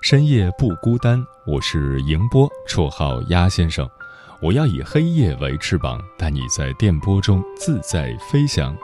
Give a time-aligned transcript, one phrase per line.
[0.00, 1.24] 深夜不孤单。
[1.44, 3.88] 我是迎波，绰号鸭先生。
[4.40, 8.76] 我要以黑夜为翅膀，带你在电波中自在飞翔。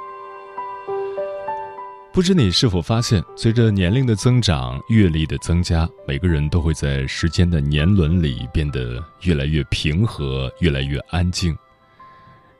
[2.12, 11.56] 不知你是否发现，随着年龄的增长、阅历的增加，每个人都会在时间的年轮里变得越来越平和，越来越安静。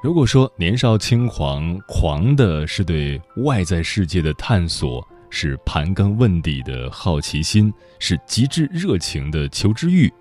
[0.01, 10.13] 如果说年少轻狂，狂的是对外在世界的探索，是盘根问底的好奇心，是极致热情的求知欲，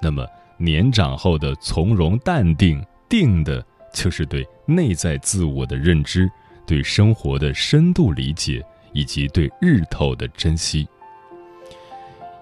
[0.00, 6.30] 那么年长后的从容淡定，定的就是对内在自我的认知，
[6.66, 10.86] 对生活的深度理解，以及对日头的珍惜。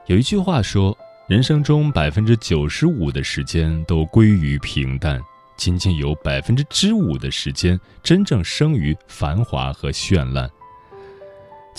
[0.07, 0.97] 有一句话说，
[1.29, 5.21] 人生中百分之九十五的时间都归于平淡。
[5.57, 10.51] 仅仅有百分之之五的时间真正生于繁华和绚烂。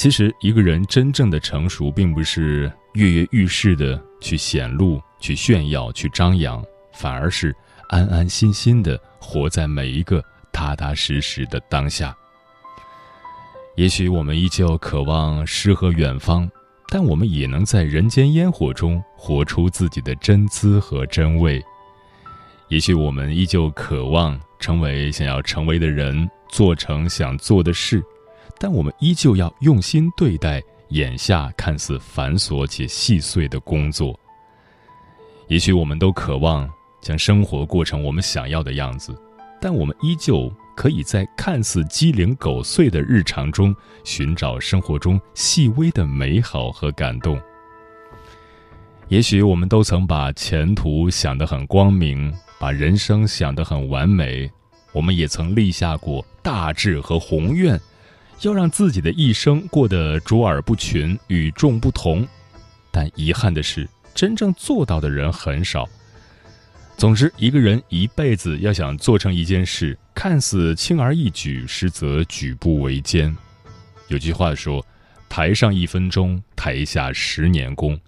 [0.02, 2.64] 其实，一个人真正的成熟，并不是
[2.94, 7.56] 跃跃欲试的去显露、去炫耀、去张扬，反而是
[7.88, 10.20] 安安心心的活在每一个
[10.52, 12.18] 踏踏实实的当下。
[13.76, 16.50] 也许我们依旧渴望诗和远方，
[16.88, 21.64] 但我们也能在人间烟火中活出自己的真姿和真味。
[22.70, 28.04] 也许我们依旧渴望成为想要成为的人，做成想做的事，
[28.62, 34.16] 但我们依旧要用心对待眼下看似繁琐且细碎的工作。
[35.48, 36.70] 也许我们都渴望
[37.02, 39.20] 将生活过成我们想要的样子，
[39.60, 47.42] 但我们依旧可以在看似鸡零狗碎的日常中寻找生活中细微的美好和感动。
[49.08, 52.32] 也许我们都曾把前途想得很光明。
[52.60, 54.48] 把人生想得很完美，
[54.92, 57.82] 我们也曾立下过大志和宏愿，
[58.42, 62.28] 要让自己的一生过得卓尔不群、与众不同。
[62.92, 65.88] 但遗憾的是，真正做到的人很少。
[66.98, 73.36] 总之，一个人一辈子要想做成一件事，看似轻而易举，实则举步维艰。
[74.08, 74.86] 有句话说
[75.30, 78.00] ：“台上一分钟，台下十年功。”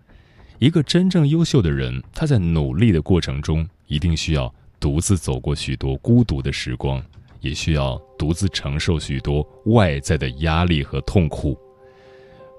[0.60, 3.68] 一个真正优秀的人，他在努力的过程中。
[3.86, 7.04] 一定需要独自走过许多孤独的时光，
[7.44, 11.56] 也需要独自承受许多外在的压力和痛苦。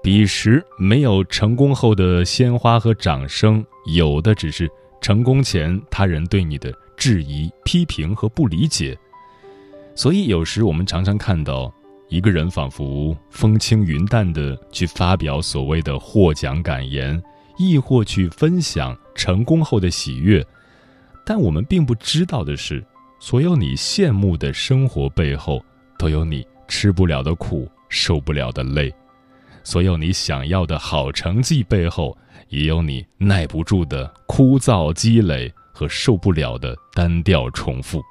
[0.01, 4.69] 彼时没有成功后的鲜花和掌声，有的只是
[5.01, 8.97] 成功前他人对你的质疑、批评和不理解。
[9.95, 11.73] 所以，有时我们常常看到
[12.07, 17.19] 一个人仿佛风轻云淡地去发表所谓的获奖感言，
[17.57, 20.45] 亦或去分享成功后的喜悦。
[21.25, 22.85] 但我们并不知道的是，
[23.19, 25.63] 所有你羡慕的生活背后，
[25.97, 28.91] 都有你吃不了的苦、受不了的累；
[29.63, 32.15] 所有你想要的好成绩背后，
[32.49, 38.01] 也有你耐不住的枯燥积累和受不了的单调重复。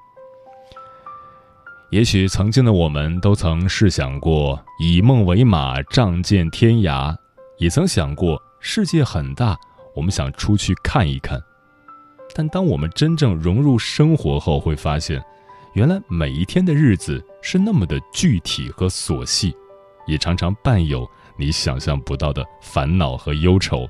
[1.91, 7.15] 也许曾经的我们都曾试想过以梦为马，仗剑天涯；
[7.59, 9.57] 也曾想过世界很大，
[9.95, 11.41] 我们想出去看一看。
[12.35, 15.23] 但当我们真正融入生活后，会发现，
[15.75, 19.55] 原来每一天的日子是那么的具体和琐细，
[20.07, 23.87] 也常常伴有你想象不到的烦恼和忧愁。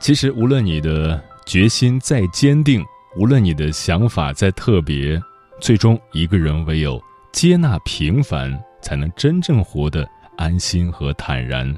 [0.00, 2.84] 其实，无论你的决心再坚定，
[3.16, 5.18] 无论你的想法再特别，
[5.60, 7.02] 最终一个人唯有
[7.32, 8.52] 接纳平凡，
[8.82, 11.74] 才能真正活得安心和坦然；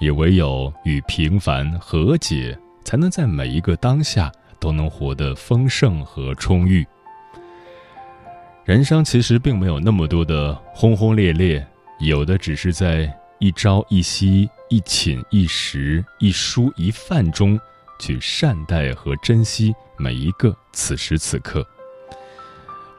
[0.00, 2.58] 也唯有与平凡和解。
[2.86, 4.30] 才能在每一个当下
[4.60, 6.86] 都能活得丰盛和充裕。
[8.64, 11.66] 人生其实并没有那么多的轰轰烈烈，
[11.98, 17.58] 有的只是在一朝一夕、一寝一食、一蔬一饭中，
[17.98, 21.66] 去善待和珍惜每一个此时此刻。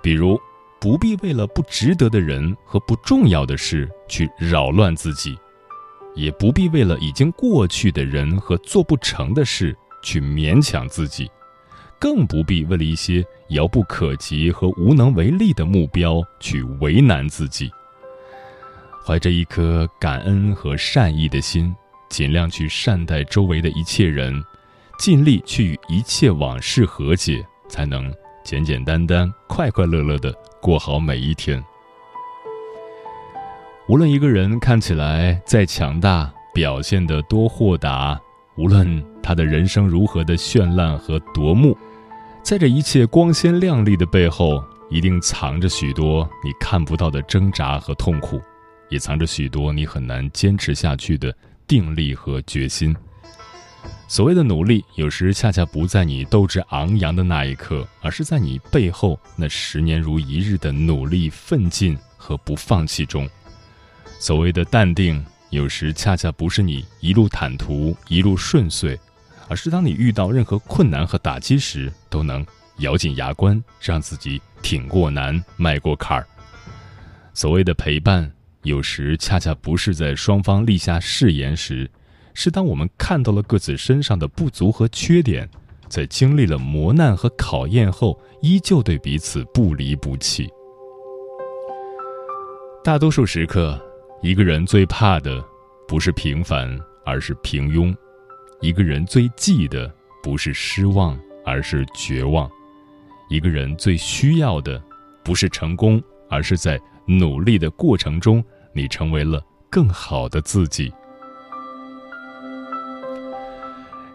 [0.03, 0.37] 比如，
[0.81, 5.37] 不必为了不值得的人和不重要的事去扰乱自己，
[6.17, 11.29] 也不必为了已经过去的人和做不成的事去勉强自己，
[11.99, 17.71] 更不必为了一些遥不可及和无能为力的目标去为难自己。
[19.05, 21.73] 怀着一颗感恩和善意的心，
[22.09, 24.43] 尽量去善待周围的一切人，
[24.99, 28.11] 尽力去与一切往事和解，才能
[28.43, 31.63] 简简单单、快快乐乐的过好每一天。
[33.89, 38.19] 无论一个人看起来再强大，表现得多豁达，
[38.57, 41.77] 无论他的人生如何的绚烂和夺目，
[42.43, 48.41] 在这一切光鲜亮丽的背后，一定藏着许多你看不到的挣扎和痛苦。
[48.89, 51.33] 也藏着许多你很难坚持下去的
[51.65, 52.93] 定力和决心。
[54.09, 63.25] 所谓的努力，有时恰恰不在你斗志昂扬的那一刻，而是在你背后那十年如一日的努力奋进和不放弃中。
[64.19, 68.99] 所谓的淡定，有时恰恰不是你一路坦途、一路顺遂，
[69.47, 72.45] 而是当你遇到任何困难和打击时，都能
[72.79, 76.27] 咬紧牙关，让自己挺过难、迈过坎儿。
[77.33, 78.31] 所谓的陪伴。
[78.63, 81.89] 有时恰恰不是在双方立下誓言时，
[82.33, 85.47] 是当我们看到了各自身上的不足和缺点，
[85.87, 90.49] 在经历了磨难和考验后，依旧对彼此不离不弃。
[92.83, 93.79] 大多数时刻，
[94.21, 95.43] 一个人最怕的
[95.87, 97.95] 不是平凡，而是平庸；
[98.61, 99.93] 一个人最忌的
[100.23, 102.49] 不是失望，而是绝望；
[103.29, 104.81] 一个人最需要的
[105.23, 108.43] 不是成功，而是在努力的过程中。
[108.73, 110.93] 你成为了更好的自己。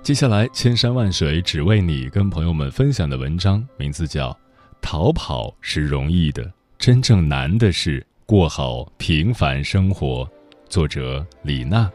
[0.03, 4.31] 接下来，千山万水只为你，跟朋友们分享的文章名字叫
[4.81, 6.49] 《逃跑是容易的，
[6.79, 10.25] 真正难的是过好平凡生活》，
[10.67, 11.93] 作者李娜。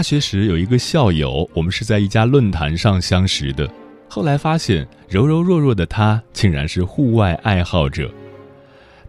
[0.00, 3.70] 大学时有一个校友，我们是在一家论坛上相识的。
[4.08, 8.10] 后来发现，柔柔弱弱的他竟然是户外爱好者。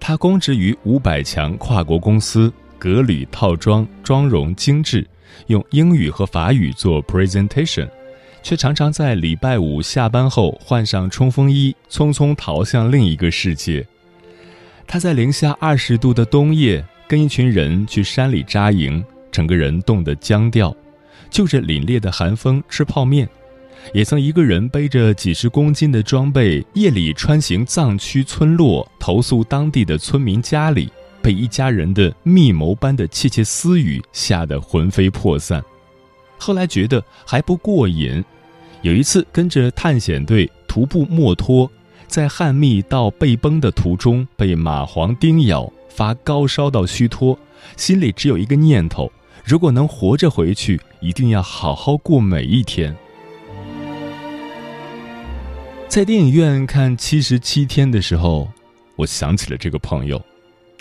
[0.02, 5.08] 他供职于五百强跨国公司，革履套装，妆容精致，
[5.48, 7.88] 用英语和法语做 presentation，
[8.44, 13.88] 却常常在礼拜五下班后换上冲锋衣，匆匆逃向另一个世界。
[14.86, 19.02] 他在零下二十度的冬夜，跟一群人去山里扎营。
[19.32, 20.76] 整个人冻得僵掉，
[21.30, 23.28] 就着凛冽的寒风吃泡面，
[23.94, 30.92] 也曾一个人背着几十公斤的装备，夜里穿行藏区村落，投诉当地的村民家里，
[31.22, 35.64] 被一家人的密谋般的窃窃私语吓得魂飞魄散。
[36.38, 38.24] 后来觉得还不过瘾，
[38.82, 41.70] 有一次跟着探险队徒步墨脱，
[42.08, 47.38] 在汉密到贝崩的途中被蚂蟥叮咬，发高烧到虚脱，
[47.78, 49.12] 心里只有一个念头。
[49.44, 52.96] 如果能活着回去，一定要好好过每一天。
[55.88, 58.48] 在电影院看《七十七天》的时候，
[58.96, 60.22] 我想起了这个朋友。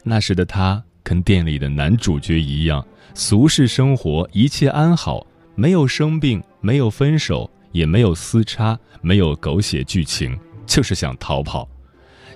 [0.04, 5.26] 那时的他跟电影里的男主角一样，俗世生活一切安好，
[5.56, 11.68] 没有生病，没有分手，也没有撕叉，没有狗血剧情，就是想逃跑，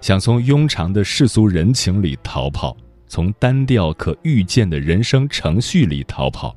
[0.00, 2.76] 想从庸常的世俗人情里逃跑。
[3.14, 6.56] 从单调可预见的人生程序里逃跑，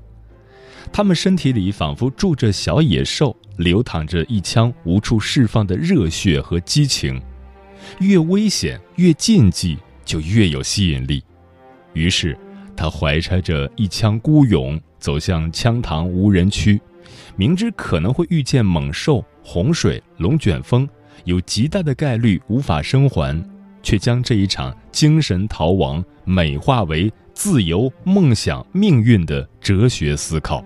[0.91, 7.21] 他们身体里仿佛住着小野兽，流淌着一腔无处释放的热血和激情。
[7.99, 11.23] 越危险、越禁忌，就越有吸引力。
[11.93, 12.35] 于是，
[12.75, 16.81] 他怀揣着一腔孤勇，走向羌塘无人区，
[17.35, 20.89] 明知可能会遇见猛兽、洪水、龙卷风，
[21.23, 23.47] 有极大的概率无法生还。
[23.87, 30.61] 却将这一场精神逃亡美化为自由、梦想、命运的哲学思考。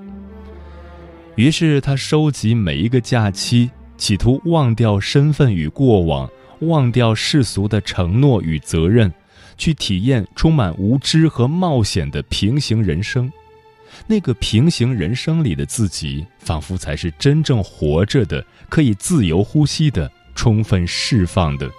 [1.36, 6.28] 于是，他收集每一个假期，企图忘掉身份与过往，
[6.62, 9.14] 忘掉世俗的承诺与责任，
[9.56, 13.32] 去体验充满无知和冒险的平行人生。
[14.08, 21.70] 那个平行人生里的自己，仿佛才是真正活着的，可以自由呼吸的，充分释放的。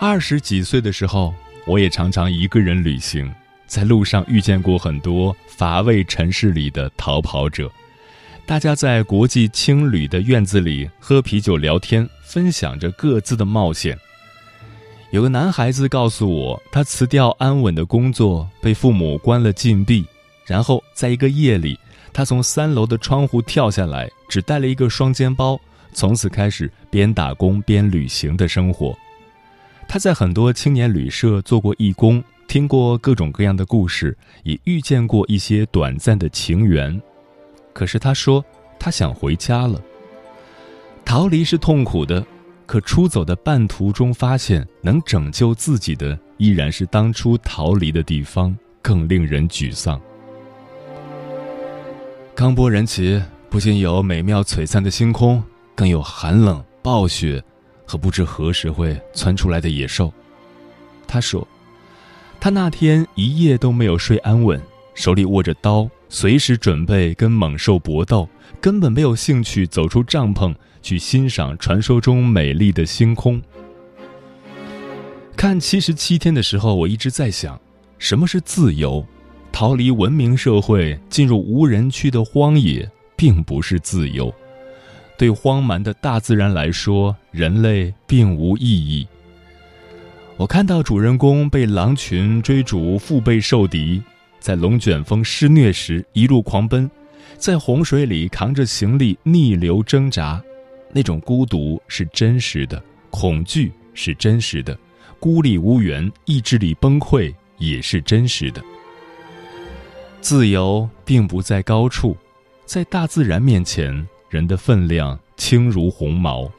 [0.00, 1.34] 二十几岁的时候，
[1.66, 3.32] 我也常常一个人旅行，
[3.66, 7.70] 在路上遇见过很多乏味城市里的逃跑者。
[8.46, 13.98] 大家在国际青旅的院子里喝啤酒聊天，分享着各自的冒险。
[15.10, 20.04] 有个男孩子告诉我，他辞掉安稳的工作，被父母关了禁闭，
[20.44, 21.78] 然后在一个夜里，
[22.12, 25.58] 他从三楼的窗户跳下来，只带了一个双肩包，
[25.94, 28.94] 从此开始边打工边旅行的生活。
[29.88, 37.00] 他在很多青年旅社做过义工，听过各种各样的故事，也遇见过一些短暂的情缘。
[37.72, 38.44] 可是他说，
[38.78, 39.80] 他想回家了。
[41.02, 42.22] 逃离是痛苦的，
[42.68, 49.98] 可出走的半途中发现，能拯救自己的依然是当初逃离的地方，更令人沮丧。
[52.34, 55.42] 冈波人奇不仅有美妙璀璨的星空，
[55.74, 57.42] 更有寒冷暴雪
[57.86, 60.12] 和不知何时会窜出来的野兽。
[61.06, 61.48] 他说，
[62.38, 64.60] 他那天一夜都没有睡安稳，
[64.92, 65.88] 手里握着刀。
[66.10, 68.28] 随时准备跟猛兽搏斗，
[68.60, 73.40] 根本没有兴趣走出帐篷去欣赏传说中美丽的星空。
[75.36, 77.60] 看七十七天的时候，我一直在想，
[77.98, 79.04] 什么是自由？
[79.52, 84.32] 逃离文明社会，进入无人区的荒野，并不是自由。
[85.16, 89.06] 对荒蛮的大自然来说，人类并无意义。
[90.36, 94.00] 我看到主人公被狼群追逐，腹背受敌。
[94.38, 96.88] 在龙卷风施虐时一路狂奔，
[97.36, 100.40] 在洪水里扛着行李逆流挣扎，
[100.92, 104.78] 那种孤独是真实的，恐惧是真实的，
[105.18, 108.62] 孤立无援、意志力崩溃也是真实的。
[110.20, 112.16] 自由并不在高处，
[112.64, 116.50] 在大自然面前，人的分量轻如鸿毛。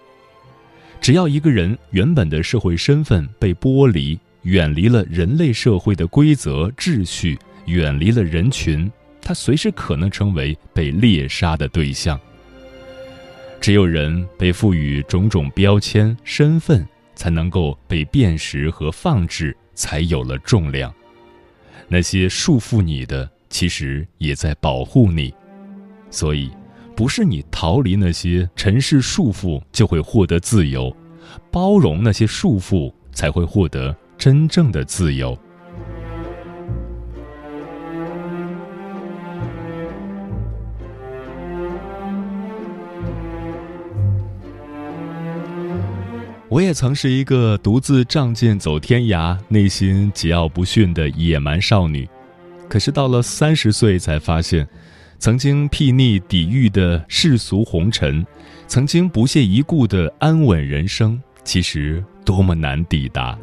[1.02, 7.38] 只要一个人原本的社会身份被剥离，远离了人类社会的规则秩序。
[7.66, 12.20] 远离了人群，他随时可能成为被猎杀的对象。
[13.60, 20.94] 只有人被赋予种种标签、身份，才能够被辨识和放置，才有了重量。
[21.88, 25.34] 那些束缚你的，其实也在保护你。
[26.10, 26.50] 所以，
[26.96, 30.96] 不是你逃离那些尘世束缚就会获得自由，
[31.52, 35.38] 包容那些束缚，才会获得真正的自由。
[46.50, 52.10] 我也曾是一个独自仗剑走天涯、内心桀骜不驯的野蛮少女，
[52.68, 54.68] 可是到了三十岁才发现，
[55.20, 58.26] 曾经睥睨抵御的世俗红尘，
[58.66, 63.38] 曾经不屑一顾的安稳人生，其实多么难抵达。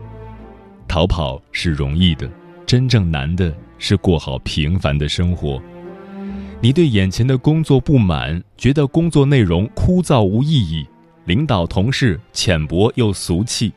[0.89, 2.29] 逃跑是容易的，
[2.67, 5.63] 真正难的是过好平凡的生活。
[6.61, 10.85] 你对眼前的工作不满，觉得工作内容枯燥无意义。
[11.27, 13.73] 领导同事浅薄又俗气，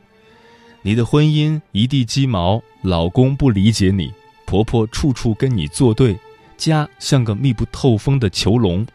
[0.82, 4.12] 你的婚姻一地鸡毛，老公不理解你，
[4.46, 6.16] 婆婆处处跟你作对，
[6.56, 8.86] 家像个密不透风的囚笼，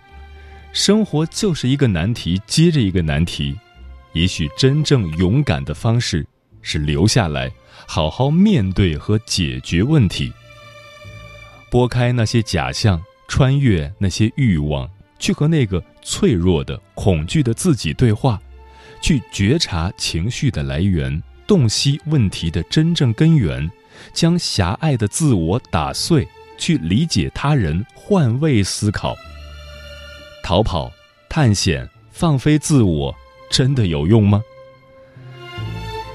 [0.71, 3.55] 生活就是一个难题接着一个难题。
[4.13, 6.25] 也许真正勇敢的方式
[6.62, 7.51] 是留下来，
[7.85, 10.31] 好好面对和解决问题，
[11.69, 18.41] 拨开那些假象，穿越那些欲望，去和那个脆弱的、恐惧的自己对话。
[19.05, 23.71] 去觉察情绪的来源，洞悉问题的真正根源，
[24.13, 29.15] 将狭隘的自我打碎，去理解他人，换位思考。
[30.43, 30.91] 逃跑、
[31.29, 33.15] 探险、放飞自我，
[33.47, 34.41] 真的有用吗？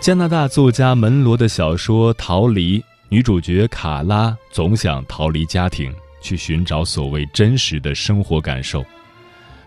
[0.01, 8.85] 加拿大作家门罗的小说《逃离》，女主角卡拉总想逃离家庭，去寻找所谓真实的生活感受。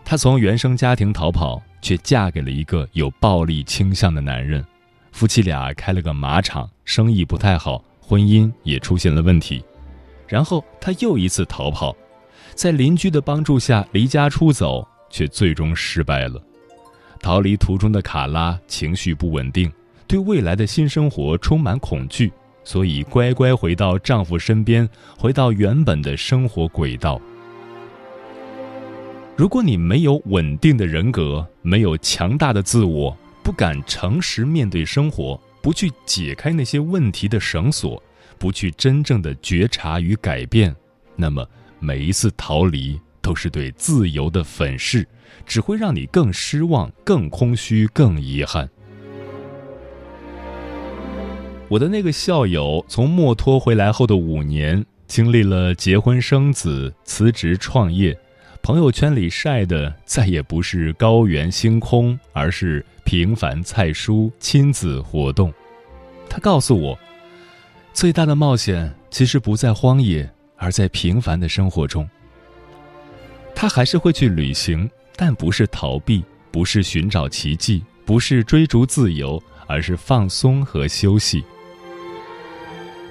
[0.05, 1.61] 她从原生家庭逃跑。
[1.83, 4.65] 却嫁给了一个有暴力倾向的男人，
[5.11, 9.61] 夫妻俩开了个马场，生意不太好，婚姻也出现了问题。
[10.25, 11.93] 然后她又一次逃跑，
[12.55, 16.41] 在邻居的帮助下离家出走，却最终失败了。
[17.19, 19.69] 逃离途中的卡拉情绪不稳定，
[20.07, 22.31] 对未来的新生活充满恐惧，
[22.63, 27.19] 所以乖乖回到丈夫身边，回到原本的生活轨道。
[29.43, 38.01] 如果你没有稳定的人格，没有强大的自我，不敢诚实面对生活，不去解开那些问题的绳索，
[38.37, 40.73] 不去真正的觉察与改变，
[41.17, 41.45] 那么
[41.79, 45.05] 每一次逃离都是对自由的粉饰，
[45.45, 48.69] 只会让你更失望、更空虚、更遗憾。
[51.67, 58.17] 我的那个校友从墨脱回来后的五年，经历了结婚生子、辞职创业。
[58.63, 65.53] 朋友圈里晒的再也不是高原星空，而是平凡菜蔬、亲子活动。
[66.29, 66.97] 他告诉我，
[67.93, 72.09] 最大的冒险其实不在荒野，而在平凡的生活中。
[73.53, 81.43] 他还是会去旅行，但不是逃避，不是寻找奇迹，不是追逐自由，而是放松和休息。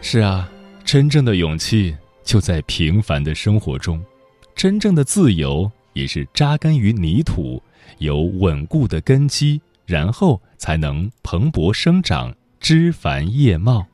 [0.00, 0.50] 是啊，
[0.82, 1.94] 真正的勇气
[2.24, 4.02] 就在平凡的生活中。
[4.62, 7.60] 真正的自由也是扎根于泥土，
[7.98, 13.84] 有稳固的根基，然后才能蓬勃生长，枝繁叶茂。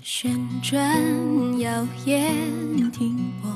[0.00, 0.80] 旋转
[1.58, 3.50] 摇曳停泊，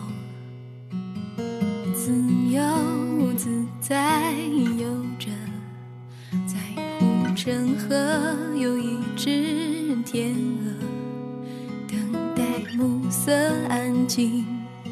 [1.95, 2.13] 自
[2.51, 4.35] 由自在
[4.79, 4.95] 游，
[7.45, 7.97] 城河
[8.55, 9.03] 有一。
[9.17, 10.35] 只天
[10.65, 10.73] 鹅
[11.87, 12.43] 等待
[12.77, 13.33] 暮色
[13.69, 14.47] 安静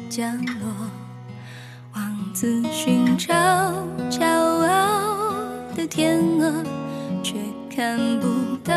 [0.09, 0.69] 降落，
[1.95, 3.33] 王子寻找
[4.09, 5.33] 骄傲
[5.75, 6.63] 的天鹅，
[7.23, 7.35] 却
[7.73, 8.27] 看不
[8.63, 8.73] 到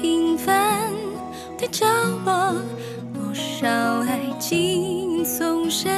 [0.00, 0.92] 平凡
[1.56, 1.86] 的角
[2.24, 2.54] 落。
[3.14, 3.68] 多少
[4.00, 5.90] 爱情从身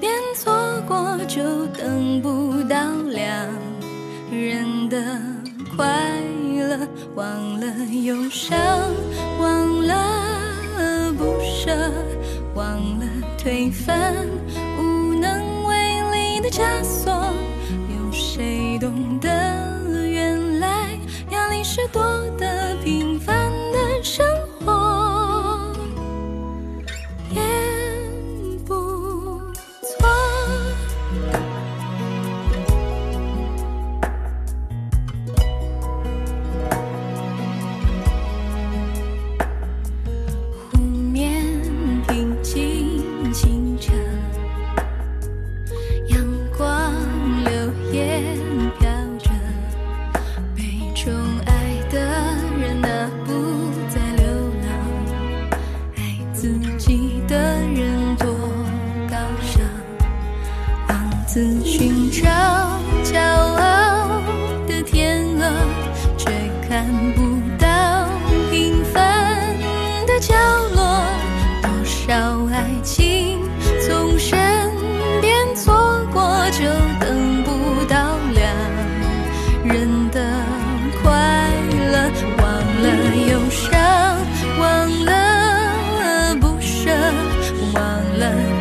[0.00, 0.52] 边错
[0.86, 2.76] 过，就等不到
[3.10, 3.48] 两
[4.30, 4.98] 人的
[5.76, 5.84] 快
[6.56, 6.88] 乐。
[7.14, 7.66] 忘了
[8.04, 8.58] 忧伤，
[9.38, 11.72] 忘了不舍，
[12.54, 12.64] 忘
[12.98, 13.06] 了
[13.38, 14.14] 推翻
[14.78, 17.12] 无能为力的枷锁。
[17.88, 19.28] 有谁懂得
[20.08, 20.98] 原来
[21.30, 22.02] 压力是多
[22.36, 22.63] 的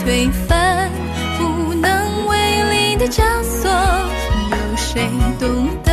[0.05, 0.91] 推翻
[1.39, 3.71] 无能为力的枷锁
[4.51, 5.92] 有谁懂得？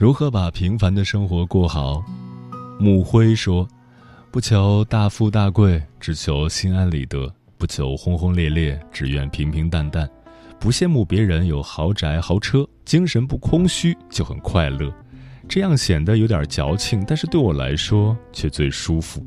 [0.00, 2.02] 如何把平凡的生活过好？
[2.78, 3.68] 木辉说
[4.32, 10.08] ：“不求大富大贵，只求心安理得；不求轰轰烈烈，只愿平平淡淡。
[10.58, 14.90] 不羡慕别人有豪宅豪车，精神不空虚就很快乐。
[15.46, 19.22] 这样显得有点矫情，但是对我来说却最舒服。”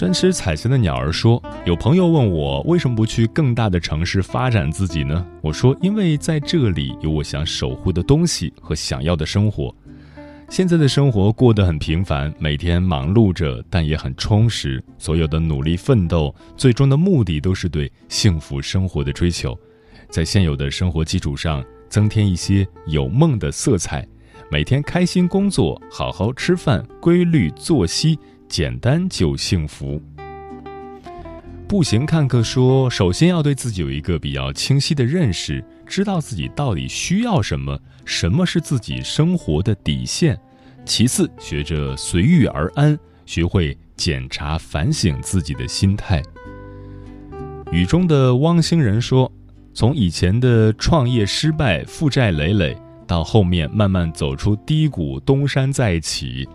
[0.00, 5.26] 专吃彩霞的鸟儿说：“有朋友问我为什么不去更大的城市发展自己呢？
[5.42, 9.76] 我说，因为在这里有我想守护的东西和想要的生活。
[10.48, 14.82] 现在的生活过得很平凡，每天忙碌着，但也很充实。
[14.96, 19.54] 所有的努力奋斗，最终的目的都是对幸福生活的追求，
[20.08, 24.08] 在现有的生活基础上增添一些有梦的色彩。
[24.50, 28.18] 每天开心工作，好好吃饭，规律作息，
[28.50, 30.02] 简单就幸福。
[31.68, 40.36] 步行看客说：“首先要对自己有一个比较清晰的认识，知道自己到底需要什么，什么是自己生活的底线。
[40.84, 46.20] 其次，学着随遇而安，学会检查反省自己的心态。”
[47.70, 49.30] 雨中的汪星人说
[49.72, 56.48] ：“从以前的创业失败、负债累累，到后面慢慢走出低谷，东山再起。”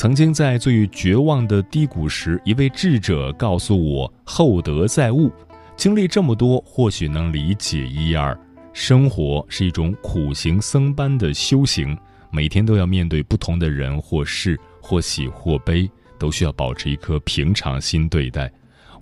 [0.00, 5.30] 曾经在最绝望的低谷时，一位智者告诉我：“厚德载物。”
[5.76, 8.34] 经历这么多，或许能理解一二。
[8.72, 11.94] 生活是一种苦行僧般的修行，
[12.30, 15.86] 每天都要面对不同的人或事，或喜或悲，
[16.18, 18.50] 都需要保持一颗平常心对待。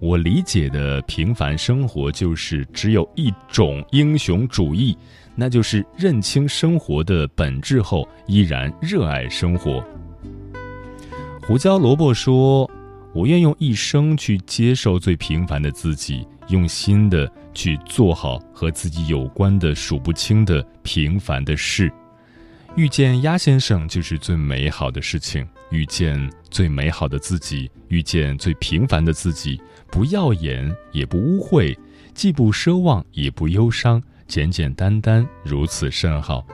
[0.00, 4.98] 我理解的平凡生活，就是只有一种英雄主义，
[5.36, 9.80] 那就是认清生活的本质后，依然热爱生活。
[11.48, 12.70] 胡椒萝卜说
[13.14, 21.90] ：“我愿用一生去接受最平凡的自己，用心的去做好和自己有关的数不清的平凡的事。
[22.76, 29.58] 遇见鸭先生就是最美好的事情，遇见最美好的自己，遇见最平凡的自己，
[29.90, 31.74] 不耀眼也不污秽，
[32.12, 36.46] 既不奢望也不忧伤，简简单单，如此甚好。”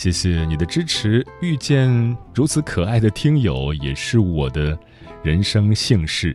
[0.00, 4.78] 谢谢你的支持，遇见如此可爱的听友也是我的
[5.22, 6.34] 人生幸事。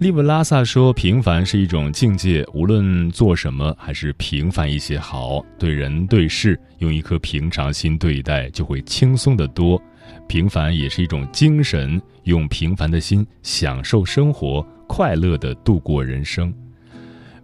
[0.00, 5.46] 利布拉萨说：“平凡是一种境界，无论做什么，还是平凡一些好。
[5.60, 9.80] 对人对事，用一颗平常心对待，就会轻松得多。
[10.26, 16.52] 平凡也是一种精神，用平凡的心享受生活，快乐地度过人生。”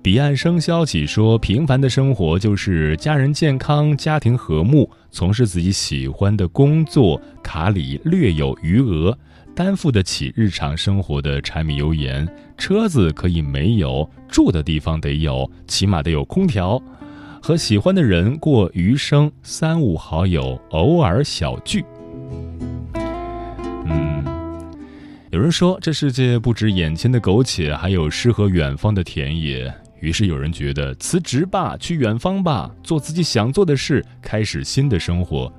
[0.00, 9.16] 彼岸生肖起说：“平凡的生活就是家人健康，家庭和睦，从事自己喜欢的工作，卡里略有余额，
[9.54, 12.26] 担负得起日常生活的柴米油盐。
[12.56, 16.80] 车子可以没有，住的地方得有，起码得有空调。
[17.42, 21.84] 和喜欢的人过余生，三五好友偶尔小聚。”
[23.84, 24.24] 嗯，
[25.32, 29.70] 有人说这世界不止眼前的苟且，还有诗和远方的田野。
[30.00, 35.52] 于是有人觉得辞职吧，去远方吧，做自己想做的事，开始新的生活。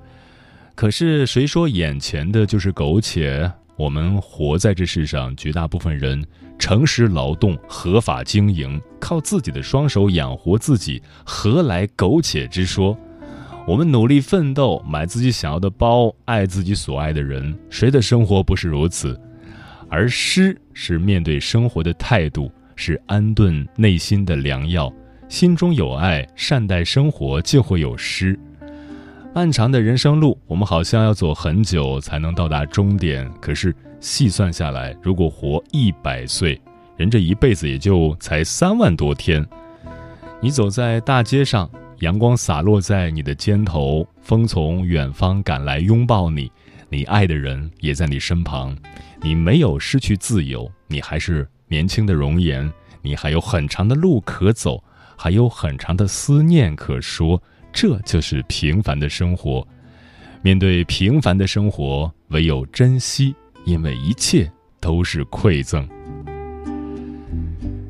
[0.75, 3.51] 可是谁说眼前的就是苟且？
[3.75, 6.21] 我们活在这世上，绝大部分人
[6.57, 12.97] 诚实劳动、合法经营，靠自己的双手养活自己，何来苟且之说？
[13.65, 19.19] 我们努力奋斗，买自己想要的包，爱自己所爱的人，谁的生活不是如此？
[19.89, 22.51] 而诗是面对生活的态度。
[22.79, 24.89] 是安顿内心的良药，
[25.27, 28.39] 心中有爱，善待生活，就会有诗。
[29.35, 33.29] 漫长的人生路，我们好像要走很久才能到达终点。
[33.41, 36.59] 可是细算下来，如果活一百岁，
[36.95, 39.45] 人这一辈子也就才三万多天。
[40.39, 46.49] 你走在大街上，阳光洒落在你的肩头，风从远方赶来拥抱你，
[46.87, 48.73] 你爱的人也在你身旁，
[49.21, 51.45] 你没有失去自由，你还是。
[51.69, 52.69] 年轻的容颜，
[53.01, 54.83] 你还有很长的路可走，
[55.15, 57.41] 还有很长的思念可说。
[57.71, 59.65] 这就是平凡的生活。
[60.41, 65.87] 面对平凡的生活，唯有珍惜，因为一切都是馈赠。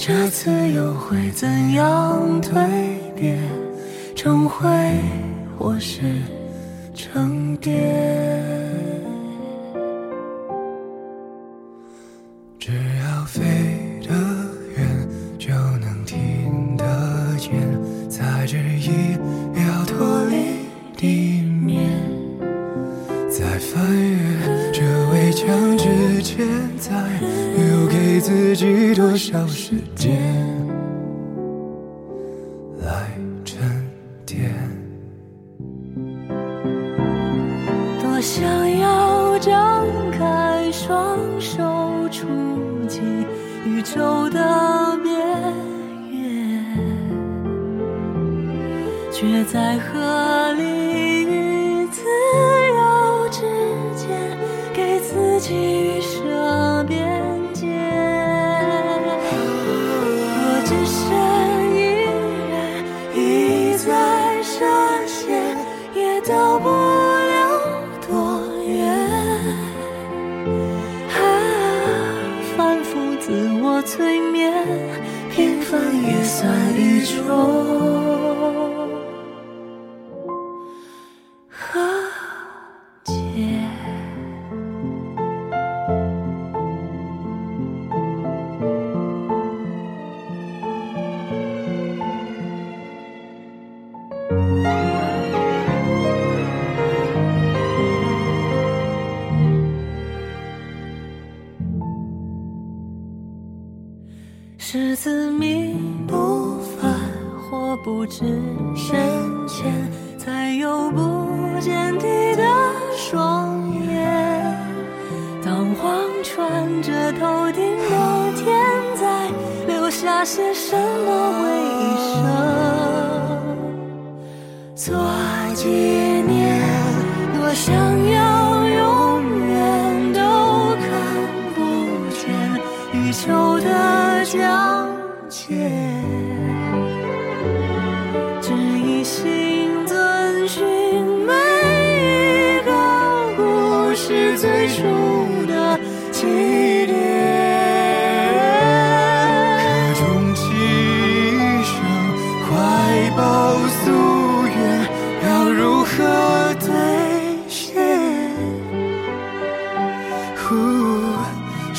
[0.00, 2.56] 这次又会怎样蜕
[3.16, 3.36] 变？
[4.14, 4.68] 成灰
[5.58, 6.22] 或是
[6.94, 8.67] 成蝶？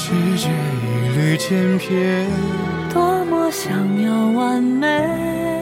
[0.09, 2.25] 世界一缕千篇，
[2.91, 5.58] 多么想要完美。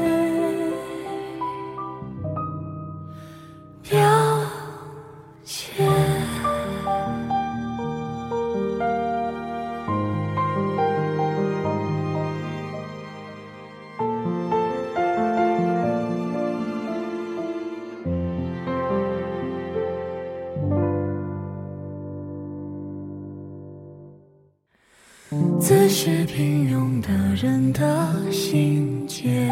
[25.68, 29.52] 自是平庸的人的心结，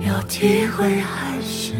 [0.00, 1.74] 要体会还是？